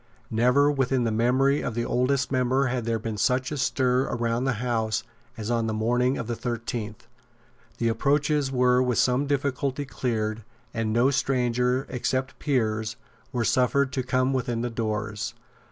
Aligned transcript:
Never 0.31 0.71
within 0.71 1.03
the 1.03 1.11
memory 1.11 1.61
of 1.61 1.75
the 1.75 1.85
oldest 1.85 2.31
member 2.31 2.65
had 2.65 2.85
there 2.85 2.97
been 2.97 3.17
such 3.19 3.51
a 3.51 3.57
stir 3.59 4.09
round 4.15 4.47
the 4.47 4.53
House 4.53 5.03
as 5.37 5.51
on 5.51 5.67
the 5.67 5.75
morning 5.75 6.17
of 6.17 6.25
the 6.25 6.35
thirteenth. 6.35 7.05
The 7.77 7.87
approaches 7.87 8.51
were 8.51 8.81
with 8.81 8.97
some 8.97 9.27
difficulty 9.27 9.85
cleared; 9.85 10.43
and 10.73 10.91
no 10.91 11.11
strangers, 11.11 11.85
except 11.87 12.39
peers, 12.39 12.95
were 13.31 13.45
suffered 13.45 13.93
to 13.93 14.01
come 14.01 14.33
within 14.33 14.61
the 14.61 14.71
doors. 14.71 15.35